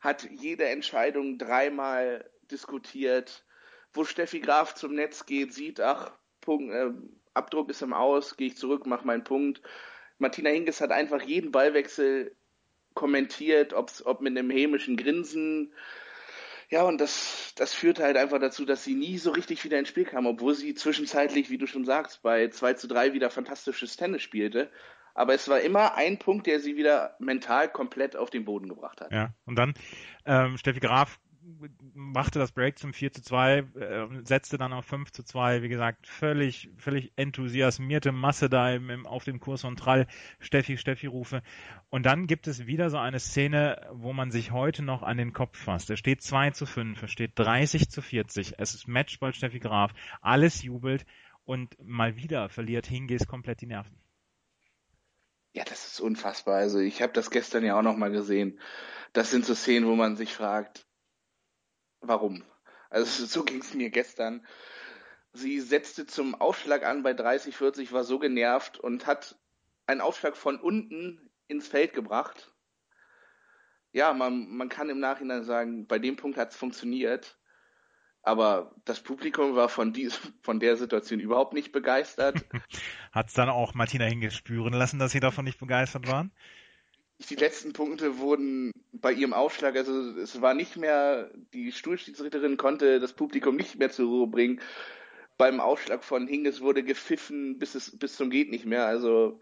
[0.00, 3.44] hat jede Entscheidung dreimal diskutiert,
[3.92, 6.90] wo Steffi Graf zum Netz geht, sieht, ach, Punkt, äh,
[7.34, 9.62] Abdruck ist im Aus, gehe ich zurück, mach meinen Punkt.
[10.18, 12.34] Martina Hingis hat einfach jeden Ballwechsel
[12.94, 15.72] kommentiert, ob's, ob mit einem hämischen Grinsen.
[16.68, 19.88] Ja, und das, das führt halt einfach dazu, dass sie nie so richtig wieder ins
[19.88, 23.96] Spiel kam, obwohl sie zwischenzeitlich, wie du schon sagst, bei 2 zu 3 wieder fantastisches
[23.96, 24.70] Tennis spielte.
[25.14, 29.02] Aber es war immer ein Punkt, der sie wieder mental komplett auf den Boden gebracht
[29.02, 29.12] hat.
[29.12, 29.74] Ja, und dann
[30.24, 31.18] ähm, Steffi Graf
[31.94, 33.64] machte das Break zum 4 zu 2, äh,
[34.24, 39.06] setzte dann auf 5 zu 2, wie gesagt, völlig, völlig enthusiasmierte Masse da im, im,
[39.06, 40.06] auf dem Kurs und Trall,
[40.40, 41.42] Steffi, Steffi rufe.
[41.90, 45.32] Und dann gibt es wieder so eine Szene, wo man sich heute noch an den
[45.32, 45.90] Kopf fasst.
[45.90, 49.92] Es steht 2 zu 5, es steht 30 zu 40, es ist Matchball Steffi Graf,
[50.20, 51.04] alles jubelt
[51.44, 53.96] und mal wieder verliert Hingis komplett die Nerven.
[55.54, 56.56] Ja, das ist unfassbar.
[56.56, 58.58] Also ich habe das gestern ja auch noch mal gesehen.
[59.12, 60.86] Das sind so Szenen, wo man sich fragt,
[62.02, 62.44] warum.
[62.90, 64.46] Also so ging es mir gestern.
[65.32, 69.38] Sie setzte zum Aufschlag an bei 30, 40, war so genervt und hat
[69.86, 72.52] einen Aufschlag von unten ins Feld gebracht.
[73.92, 77.38] Ja, man, man kann im Nachhinein sagen, bei dem Punkt hat es funktioniert.
[78.22, 82.44] Aber das Publikum war von, diesem, von der Situation überhaupt nicht begeistert.
[83.12, 86.30] hat es dann auch Martina hingespüren lassen, dass sie davon nicht begeistert waren?
[87.26, 93.00] Die letzten Punkte wurden bei ihrem Aufschlag, also es war nicht mehr, die Stuhlschiedsrichterin konnte
[93.00, 94.60] das Publikum nicht mehr zur Ruhe bringen.
[95.38, 98.86] Beim Aufschlag von Hinges wurde gepfiffen bis es bis zum geht nicht mehr.
[98.86, 99.40] Also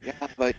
[0.00, 0.52] ja, aber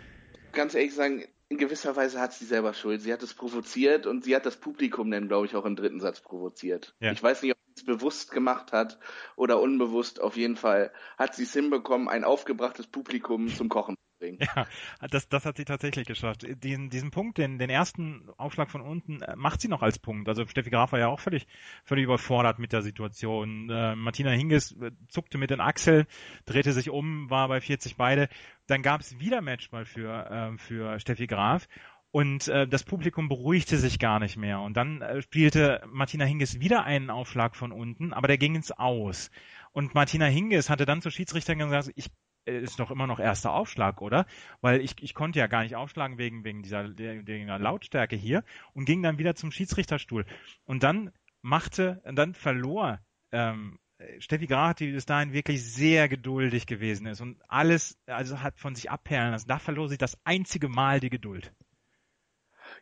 [0.51, 3.01] ganz ehrlich sagen, in gewisser Weise hat sie selber Schuld.
[3.01, 5.99] Sie hat es provoziert und sie hat das Publikum dann, glaube ich, auch im dritten
[5.99, 6.95] Satz provoziert.
[6.99, 7.11] Ja.
[7.11, 8.99] Ich weiß nicht, ob sie es bewusst gemacht hat
[9.35, 10.21] oder unbewusst.
[10.21, 14.39] Auf jeden Fall hat sie es hinbekommen, ein aufgebrachtes Publikum zum Kochen bringen.
[14.55, 14.67] Ja,
[15.09, 16.45] das, das hat sie tatsächlich geschafft.
[16.63, 20.27] Diesen, diesen Punkt, den, den ersten Aufschlag von unten, äh, macht sie noch als Punkt.
[20.27, 21.47] Also Steffi Graf war ja auch völlig,
[21.85, 23.69] völlig überfordert mit der Situation.
[23.69, 26.05] Äh, Martina Hingis äh, zuckte mit den Achseln,
[26.45, 28.29] drehte sich um, war bei 40 beide.
[28.67, 31.67] Dann gab es wieder Matchball für, äh, für Steffi Graf.
[32.11, 34.61] Und äh, das Publikum beruhigte sich gar nicht mehr.
[34.61, 38.71] Und dann äh, spielte Martina Hingis wieder einen Aufschlag von unten, aber der ging ins
[38.71, 39.29] Aus.
[39.73, 42.09] Und Martina Hingis hatte dann zur Schiedsrichterin gesagt, ich
[42.49, 44.25] ist doch immer noch erster Aufschlag, oder?
[44.61, 48.85] Weil ich, ich konnte ja gar nicht aufschlagen wegen, wegen dieser, dieser Lautstärke hier und
[48.85, 50.25] ging dann wieder zum Schiedsrichterstuhl.
[50.65, 52.99] Und dann machte, dann verlor
[53.31, 53.79] ähm,
[54.19, 58.75] Steffi Graf, die bis dahin wirklich sehr geduldig gewesen ist und alles, also hat von
[58.75, 59.49] sich abperlen lassen.
[59.49, 61.51] Da verlor sie das einzige Mal die Geduld.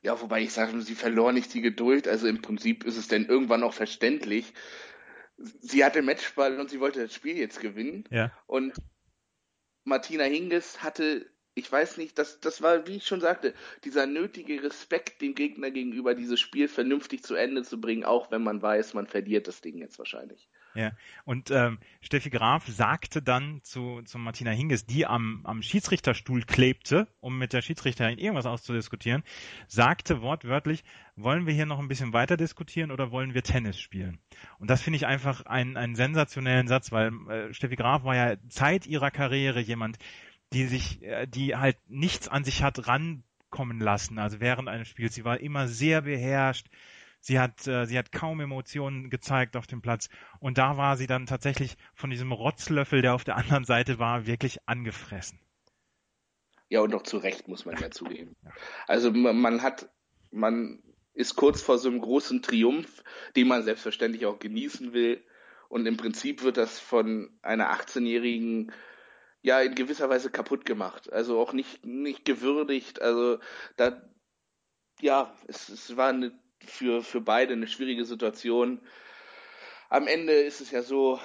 [0.02, 2.08] Ja, wobei ich sage, sie verlor nicht die Geduld.
[2.08, 4.54] Also im Prinzip ist es denn irgendwann auch verständlich.
[5.38, 8.04] Sie hatte Matchball und sie wollte das Spiel jetzt gewinnen.
[8.12, 8.32] Ja.
[8.46, 8.74] Und
[9.88, 13.54] Martina Hingis hatte, ich weiß nicht, das, das war, wie ich schon sagte,
[13.86, 18.44] dieser nötige Respekt dem Gegner gegenüber, dieses Spiel vernünftig zu Ende zu bringen, auch wenn
[18.44, 20.50] man weiß, man verliert das Ding jetzt wahrscheinlich.
[20.76, 20.92] Ja,
[21.26, 27.08] und ähm, Steffi Graf sagte dann zu, zu Martina Hingis, die am, am Schiedsrichterstuhl klebte,
[27.20, 29.24] um mit der Schiedsrichterin irgendwas auszudiskutieren,
[29.68, 30.84] sagte wortwörtlich,
[31.16, 34.20] wollen wir hier noch ein bisschen weiter diskutieren oder wollen wir Tennis spielen?
[34.60, 38.36] Und das finde ich einfach einen, einen sensationellen Satz, weil äh, Steffi Graf war ja
[38.50, 39.98] Zeit ihrer Karriere jemand,
[40.54, 45.16] die sich, äh, die halt nichts an sich hat rankommen lassen, also während eines Spiels.
[45.16, 46.68] Sie war immer sehr beherrscht,
[47.20, 50.10] Sie hat, äh, sie hat kaum Emotionen gezeigt auf dem Platz.
[50.40, 54.26] Und da war sie dann tatsächlich von diesem Rotzlöffel, der auf der anderen Seite war,
[54.26, 55.40] wirklich angefressen.
[56.70, 58.36] Ja, und auch zu Recht, muss man ja zugeben.
[58.88, 59.90] Also man hat,
[60.32, 63.04] man ist kurz vor so einem großen Triumph,
[63.36, 65.24] den man selbstverständlich auch genießen will.
[65.70, 68.72] Und im Prinzip wird das von einer 18-jährigen
[69.42, 71.12] ja in gewisser Weise kaputt gemacht.
[71.12, 73.02] Also auch nicht, nicht gewürdigt.
[73.02, 73.40] Also
[73.78, 74.02] da,
[75.02, 78.82] ja, es, es war eine für, für beide eine schwierige Situation.
[79.90, 81.20] Am Ende ist es ja so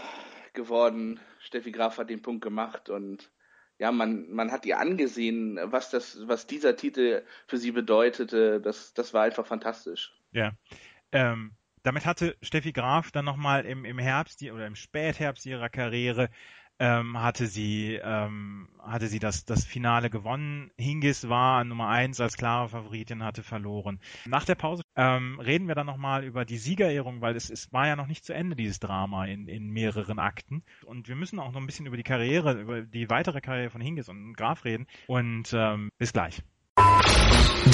[0.52, 3.30] geworden, Steffi Graf hat den Punkt gemacht und
[3.78, 8.60] ja, man, man hat ihr angesehen, was das, was dieser Titel für sie bedeutete.
[8.60, 10.14] Das, das war einfach fantastisch.
[10.30, 10.52] Ja.
[11.10, 16.30] Ähm, damit hatte Steffi Graf dann nochmal im, im Herbst oder im Spätherbst ihrer Karriere
[16.82, 20.72] ähm, hatte sie ähm, hatte sie das das Finale gewonnen.
[20.76, 24.00] Hingis war Nummer eins als klare Favoritin, hatte verloren.
[24.26, 27.86] Nach der Pause ähm, reden wir dann nochmal über die Siegerehrung, weil es, es war
[27.86, 31.52] ja noch nicht zu Ende dieses Drama in, in mehreren Akten und wir müssen auch
[31.52, 34.88] noch ein bisschen über die Karriere, über die weitere Karriere von Hingis und Graf reden
[35.06, 36.42] und ähm, bis gleich.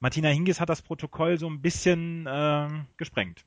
[0.00, 3.44] Martina Hingis hat das Protokoll so ein bisschen äh, gesprengt.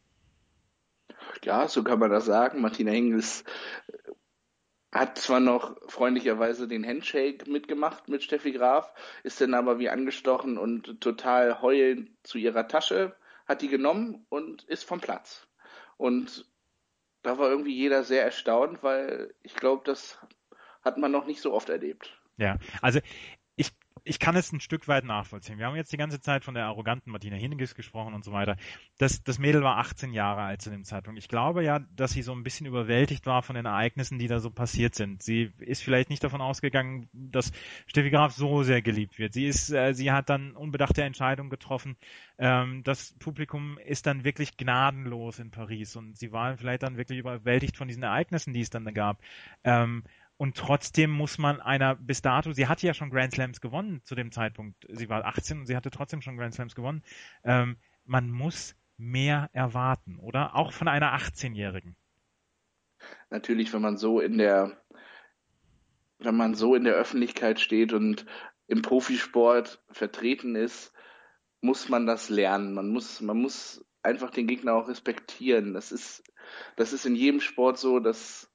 [1.43, 2.61] Ja, so kann man das sagen.
[2.61, 3.43] Martina Hingis
[3.87, 4.11] äh,
[4.91, 10.59] hat zwar noch freundlicherweise den Handshake mitgemacht mit Steffi Graf, ist dann aber wie angestochen
[10.59, 13.15] und total heulend zu ihrer Tasche,
[13.47, 15.47] hat die genommen und ist vom Platz.
[15.97, 16.45] Und
[17.23, 20.19] da war irgendwie jeder sehr erstaunt, weil ich glaube, das
[20.83, 22.21] hat man noch nicht so oft erlebt.
[22.37, 22.99] Ja, also
[23.55, 23.71] ich
[24.05, 25.57] ich kann es ein Stück weit nachvollziehen.
[25.57, 28.57] Wir haben jetzt die ganze Zeit von der arroganten Martina Hingis gesprochen und so weiter.
[28.97, 31.19] Das, das Mädel war 18 Jahre alt zu dem Zeitpunkt.
[31.19, 34.39] Ich glaube ja, dass sie so ein bisschen überwältigt war von den Ereignissen, die da
[34.39, 35.23] so passiert sind.
[35.23, 37.51] Sie ist vielleicht nicht davon ausgegangen, dass
[37.87, 39.33] Steffi Graf so sehr geliebt wird.
[39.33, 41.95] Sie ist, äh, sie hat dann unbedachte Entscheidungen getroffen.
[42.37, 47.19] Ähm, das Publikum ist dann wirklich gnadenlos in Paris und sie waren vielleicht dann wirklich
[47.19, 49.21] überwältigt von diesen Ereignissen, die es dann da gab.
[49.63, 50.03] Ähm,
[50.37, 54.15] und trotzdem muss man einer bis dato, sie hatte ja schon Grand Slams gewonnen zu
[54.15, 54.85] dem Zeitpunkt.
[54.89, 57.03] Sie war 18 und sie hatte trotzdem schon Grand Slams gewonnen.
[57.43, 60.55] Ähm, man muss mehr erwarten, oder?
[60.55, 61.95] Auch von einer 18-Jährigen.
[63.29, 64.77] Natürlich, wenn man so in der,
[66.19, 68.25] wenn man so in der Öffentlichkeit steht und
[68.67, 70.93] im Profisport vertreten ist,
[71.61, 72.73] muss man das lernen.
[72.73, 75.73] Man muss, man muss einfach den Gegner auch respektieren.
[75.73, 76.23] Das ist,
[76.75, 78.52] das ist in jedem Sport so, dass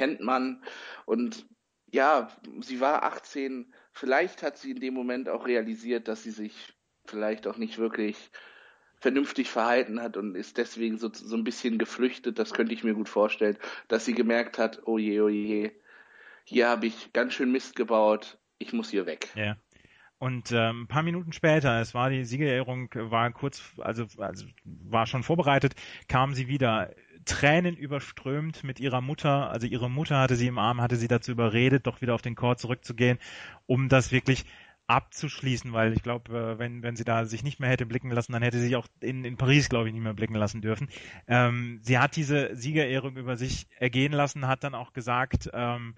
[0.00, 0.62] kennt man.
[1.04, 1.46] Und
[1.92, 2.28] ja,
[2.62, 3.70] sie war 18.
[3.92, 6.54] Vielleicht hat sie in dem Moment auch realisiert, dass sie sich
[7.04, 8.16] vielleicht auch nicht wirklich
[8.98, 12.38] vernünftig verhalten hat und ist deswegen so, so ein bisschen geflüchtet.
[12.38, 13.58] Das könnte ich mir gut vorstellen,
[13.88, 15.70] dass sie gemerkt hat, oh je, oh je,
[16.44, 19.28] hier habe ich ganz schön Mist gebaut, ich muss hier weg.
[19.34, 19.58] Ja.
[20.18, 25.06] Und ähm, ein paar Minuten später, es war die Siegerehrung, war kurz, also, also war
[25.06, 25.74] schon vorbereitet,
[26.08, 29.50] kam sie wieder Tränen überströmt mit ihrer Mutter.
[29.50, 32.34] Also ihre Mutter hatte sie im Arm, hatte sie dazu überredet, doch wieder auf den
[32.34, 33.18] Chor zurückzugehen,
[33.66, 34.44] um das wirklich
[34.90, 38.32] abzuschließen, weil ich glaube, äh, wenn, wenn sie da sich nicht mehr hätte blicken lassen,
[38.32, 40.88] dann hätte sie sich auch in, in Paris, glaube ich, nicht mehr blicken lassen dürfen.
[41.28, 45.94] Ähm, sie hat diese Siegerehrung über sich ergehen lassen, hat dann auch gesagt, ähm,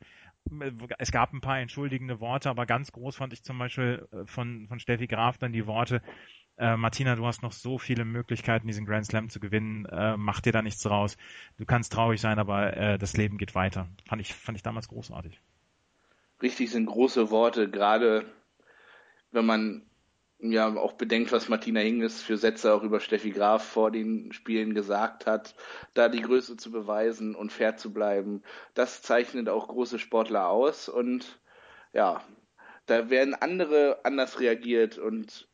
[0.99, 4.67] es gab ein paar entschuldigende Worte, aber ganz groß fand ich zum Beispiel äh, von,
[4.69, 6.03] von Steffi Graf dann die Worte,
[6.59, 9.87] äh, Martina, du hast noch so viele Möglichkeiten, diesen Grand Slam zu gewinnen.
[9.87, 11.17] Äh, mach dir da nichts draus.
[11.59, 13.89] Du kannst traurig sein, aber äh, das Leben geht weiter.
[14.07, 15.41] Fand ich, fand ich damals großartig.
[16.43, 18.27] Richtig sind große Worte, gerade
[19.31, 19.87] wenn man
[20.41, 24.75] ja auch bedenkt, was Martina Hingis für Sätze auch über Steffi Graf vor den Spielen
[24.75, 25.55] gesagt hat,
[25.95, 28.43] da die Größe zu beweisen und fair zu bleiben,
[28.75, 31.41] das zeichnet auch große Sportler aus und
[31.93, 32.23] ja,
[32.87, 35.49] da werden andere anders reagiert und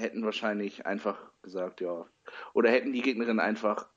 [0.00, 2.06] hätten wahrscheinlich einfach gesagt, ja.
[2.52, 3.88] Oder hätten die Gegnerin einfach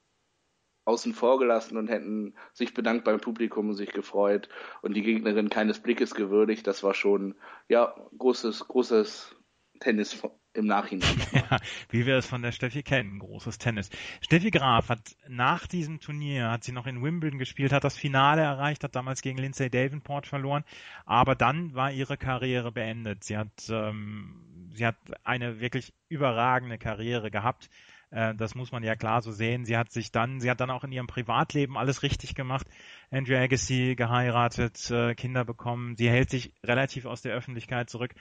[0.85, 4.49] außen vor gelassen und hätten sich bedankt beim Publikum und sich gefreut
[4.81, 6.67] und die Gegnerin keines Blickes gewürdigt.
[6.67, 7.35] Das war schon,
[7.69, 9.35] ja, großes, großes
[9.79, 10.13] Tennis
[10.53, 11.03] im Nachhinein.
[11.33, 11.57] Ja,
[11.89, 13.89] wie wir es von der Steffi kennen, großes Tennis.
[14.21, 18.41] Steffi Graf hat nach diesem Turnier, hat sie noch in Wimbledon gespielt, hat das Finale
[18.41, 20.63] erreicht, hat damals gegen Lindsay Davenport verloren,
[21.05, 23.23] aber dann war ihre Karriere beendet.
[23.23, 27.69] Sie hat, ähm, sie hat eine wirklich überragende Karriere gehabt.
[28.11, 29.65] Äh, das muss man ja klar so sehen.
[29.65, 32.67] Sie hat sich dann, sie hat dann auch in ihrem Privatleben alles richtig gemacht.
[33.09, 35.95] Andrew Agassi geheiratet, äh, Kinder bekommen.
[35.97, 38.13] Sie hält sich relativ aus der Öffentlichkeit zurück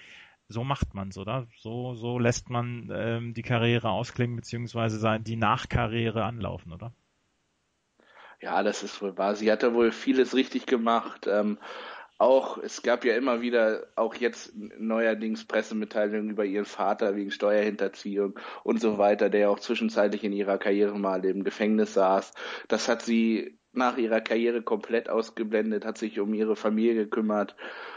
[0.49, 1.47] so macht man's, oder?
[1.59, 6.93] So, so lässt man ähm, die Karriere ausklingen, beziehungsweise die Nachkarriere anlaufen, oder?
[8.41, 9.37] Ja, das ist wohl wahr.
[9.37, 11.27] Sie hat ja wohl vieles richtig gemacht.
[11.29, 11.59] Ähm,
[12.19, 18.39] auch, es gab ja immer wieder, auch jetzt neuerdings Pressemitteilungen über ihren Vater wegen Steuerhinterziehung
[18.63, 22.33] und so weiter, der auch zwischenzeitlich in ihrer Karriere mal im Gefängnis saß.
[22.69, 27.57] Das hat sie nach ihrer Karriere komplett ausgeblendet, hat sich um ihre Familie gekümmert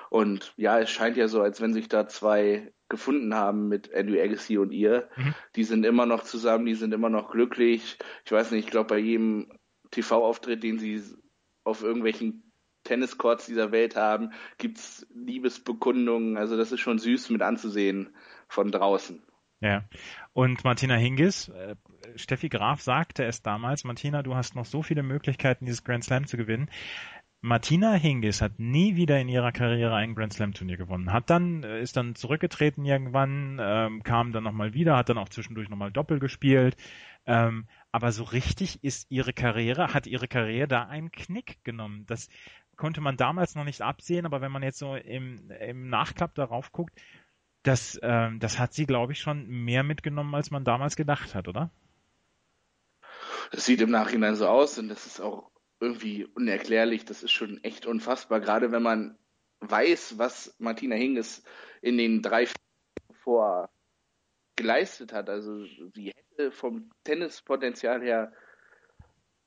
[0.09, 4.21] und ja, es scheint ja so, als wenn sich da zwei gefunden haben mit Andrew
[4.21, 5.09] Agassi und ihr.
[5.15, 5.33] Mhm.
[5.55, 7.97] Die sind immer noch zusammen, die sind immer noch glücklich.
[8.23, 9.51] Ich weiß nicht, ich glaube, bei jedem
[9.91, 11.01] TV-Auftritt, den sie
[11.63, 12.51] auf irgendwelchen
[12.83, 16.37] Tenniscourts dieser Welt haben, gibt's Liebesbekundungen.
[16.37, 18.15] Also das ist schon süß mit anzusehen
[18.47, 19.23] von draußen.
[19.61, 19.83] Ja.
[20.33, 21.75] Und Martina Hingis, äh,
[22.15, 26.27] Steffi Graf sagte es damals, Martina, du hast noch so viele Möglichkeiten, dieses Grand Slam
[26.27, 26.69] zu gewinnen.
[27.41, 31.13] Martina Hingis hat nie wieder in ihrer Karriere ein Grand Slam Turnier gewonnen.
[31.13, 35.29] Hat dann, äh, ist dann zurückgetreten irgendwann, ähm, kam dann nochmal wieder, hat dann auch
[35.29, 36.75] zwischendurch nochmal Doppel gespielt.
[37.27, 42.05] Ähm, aber so richtig ist ihre Karriere, hat ihre Karriere da einen Knick genommen.
[42.07, 42.29] Das
[42.77, 46.71] konnte man damals noch nicht absehen, aber wenn man jetzt so im, im Nachklapp darauf
[46.71, 46.99] guckt,
[47.61, 51.47] das, ähm, das hat sie, glaube ich, schon mehr mitgenommen, als man damals gedacht hat,
[51.47, 51.69] oder?
[53.51, 57.05] Das sieht im Nachhinein so aus und das ist auch irgendwie unerklärlich.
[57.05, 59.17] Das ist schon echt unfassbar, gerade wenn man
[59.59, 61.43] weiß, was Martina Hingis
[61.81, 62.47] in den drei
[63.23, 63.69] vor
[64.55, 65.29] geleistet hat.
[65.29, 68.31] Also sie hätte vom Tennispotenzial her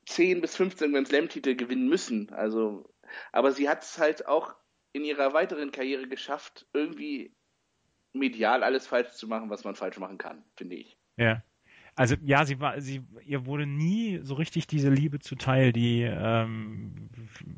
[0.06, 2.30] 10 bis 15 Grand Slam Titel gewinnen müssen.
[2.32, 2.92] Also,
[3.32, 4.54] aber sie hat es halt auch
[4.92, 7.34] in ihrer weiteren Karriere geschafft, irgendwie
[8.12, 10.96] medial alles falsch zu machen, was man falsch machen kann, finde ich.
[11.16, 11.42] Ja.
[11.98, 17.08] Also ja, sie war, sie, ihr wurde nie so richtig diese Liebe zuteil, die ähm,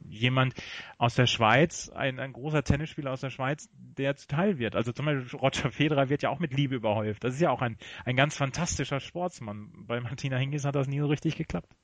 [0.09, 0.55] jemand
[0.97, 4.77] aus der Schweiz, ein, ein großer Tennisspieler aus der Schweiz, der zuteil wird.
[4.77, 7.23] Also zum Beispiel Roger Federer wird ja auch mit Liebe überhäuft.
[7.23, 7.77] Das ist ja auch ein,
[8.07, 9.73] ein ganz fantastischer Sportsmann.
[9.87, 11.77] Bei Martina Hingis hat das nie so richtig geklappt.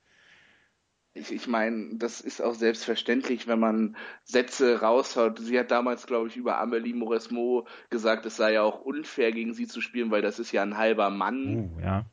[1.13, 5.37] Ich, ich meine, das ist auch selbstverständlich, wenn man Sätze raushaut.
[5.37, 9.53] Sie hat damals, glaube ich, über Amelie Mauresmo gesagt, es sei ja auch unfair, gegen
[9.53, 11.71] sie zu spielen, weil das ist ja ein halber Mann.
[11.75, 12.05] Uh, ja.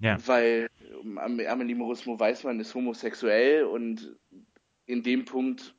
[0.00, 0.18] Ja.
[0.26, 0.70] Weil
[1.16, 4.16] Amelie Mauresmo weiß man, ist homosexuell und
[4.86, 5.74] in dem Punkt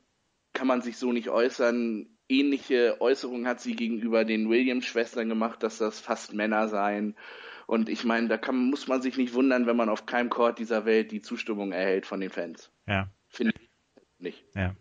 [0.52, 2.06] kann man sich so nicht äußern.
[2.28, 7.16] Ähnliche Äußerungen hat sie gegenüber den Williams-Schwestern gemacht, dass das fast Männer seien.
[7.66, 10.58] Und ich meine, da kann, muss man sich nicht wundern, wenn man auf keinem Court
[10.58, 12.70] dieser Welt die Zustimmung erhält von den Fans.
[12.86, 13.10] Ja.
[13.28, 13.68] Finde ich
[14.18, 14.44] nicht.
[14.54, 14.74] Ja.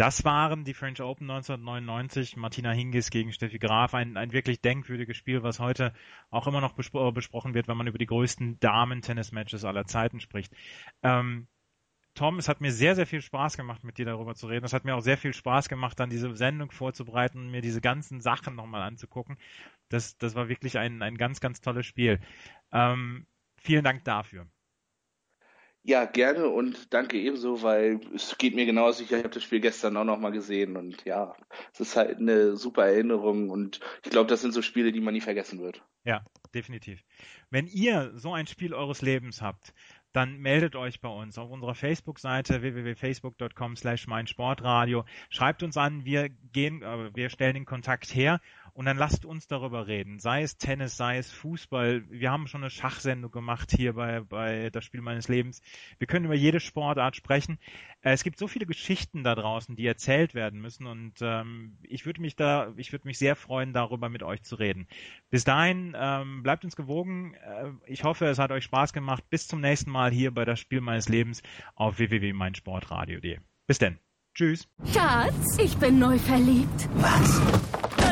[0.00, 5.14] Das waren die French Open 1999, Martina Hingis gegen Steffi Graf, ein, ein wirklich denkwürdiges
[5.14, 5.92] Spiel, was heute
[6.30, 10.54] auch immer noch bespro besprochen wird, wenn man über die größten Damen-Tennis-Matches aller Zeiten spricht.
[11.02, 11.48] Ähm,
[12.14, 14.64] Tom, es hat mir sehr, sehr viel Spaß gemacht, mit dir darüber zu reden.
[14.64, 18.22] Es hat mir auch sehr viel Spaß gemacht, dann diese Sendung vorzubereiten, mir diese ganzen
[18.22, 19.36] Sachen nochmal anzugucken.
[19.90, 22.20] Das, das war wirklich ein, ein ganz, ganz tolles Spiel.
[22.72, 23.26] Ähm,
[23.58, 24.46] vielen Dank dafür.
[25.82, 29.02] Ja, gerne und danke ebenso, weil es geht mir genauso.
[29.02, 31.34] Ich habe das Spiel gestern auch nochmal gesehen und ja,
[31.72, 35.14] es ist halt eine super Erinnerung und ich glaube, das sind so Spiele, die man
[35.14, 35.82] nie vergessen wird.
[36.04, 36.22] Ja,
[36.54, 37.02] definitiv.
[37.48, 39.72] Wenn ihr so ein Spiel eures Lebens habt,
[40.12, 45.04] dann meldet euch bei uns auf unserer Facebook-Seite www.facebook.com slash meinsportradio.
[45.28, 48.40] Schreibt uns an, wir gehen, äh, wir stellen den Kontakt her
[48.72, 50.18] und dann lasst uns darüber reden.
[50.18, 52.04] Sei es Tennis, sei es Fußball.
[52.10, 55.62] Wir haben schon eine Schachsendung gemacht hier bei, bei das Spiel meines Lebens.
[55.98, 57.58] Wir können über jede Sportart sprechen.
[58.02, 62.06] Äh, es gibt so viele Geschichten da draußen, die erzählt werden müssen und ähm, ich
[62.06, 64.88] würde mich da, ich würde mich sehr freuen, darüber mit euch zu reden.
[65.30, 67.34] Bis dahin, ähm, bleibt uns gewogen.
[67.34, 69.24] Äh, ich hoffe, es hat euch Spaß gemacht.
[69.30, 71.42] Bis zum nächsten Mal hier bei das Spiel meines Lebens
[71.74, 73.38] auf www.meinsportradio.de.
[73.66, 73.98] Bis denn.
[74.34, 74.68] Tschüss.
[74.92, 76.88] Schatz, ich bin neu verliebt.
[76.94, 77.69] Was?